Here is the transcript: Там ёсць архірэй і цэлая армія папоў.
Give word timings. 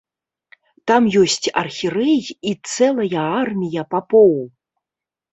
Там 0.91 1.03
ёсць 1.23 1.47
архірэй 1.61 2.21
і 2.51 2.53
цэлая 2.71 3.25
армія 3.41 3.83
папоў. 3.93 4.33